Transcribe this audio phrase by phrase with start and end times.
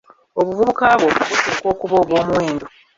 [0.39, 2.65] Obuvubuka bwo buteekwa okuba obw'omuwendo.